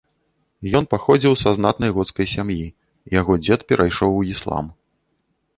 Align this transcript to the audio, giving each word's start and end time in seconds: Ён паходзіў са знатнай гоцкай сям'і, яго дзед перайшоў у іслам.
Ён 0.79 0.87
паходзіў 0.93 1.33
са 1.41 1.49
знатнай 1.57 1.93
гоцкай 1.97 2.27
сям'і, 2.35 2.65
яго 3.19 3.33
дзед 3.43 3.59
перайшоў 3.73 4.11
у 4.23 4.27
іслам. 4.33 4.65